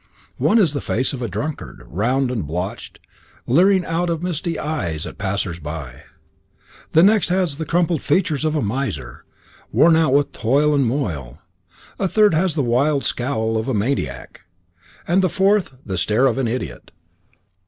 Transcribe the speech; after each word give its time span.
One 0.39 0.57
is 0.57 0.73
the 0.73 0.81
face 0.81 1.13
of 1.13 1.21
a 1.21 1.27
drunkard, 1.27 1.83
round 1.85 2.31
and 2.31 2.47
blotched, 2.47 2.99
leering 3.45 3.85
out 3.85 4.09
of 4.09 4.23
misty 4.23 4.57
eyes 4.57 5.05
at 5.05 5.11
the 5.11 5.21
passers 5.23 5.59
by; 5.59 6.05
the 6.93 7.03
next 7.03 7.29
has 7.29 7.57
the 7.57 7.67
crumpled 7.67 8.01
features 8.01 8.43
of 8.43 8.55
a 8.55 8.63
miser, 8.63 9.25
worn 9.71 9.95
out 9.95 10.13
with 10.15 10.31
toil 10.31 10.73
and 10.73 10.87
moil; 10.87 11.39
a 11.99 12.07
third 12.07 12.33
has 12.33 12.55
the 12.55 12.63
wild 12.63 13.05
scowl 13.05 13.57
of 13.59 13.67
a 13.67 13.75
maniac; 13.75 14.41
and 15.07 15.23
a 15.23 15.29
fourth 15.29 15.75
the 15.85 15.99
stare 15.99 16.25
of 16.25 16.39
an 16.39 16.47
idiot. 16.47 16.89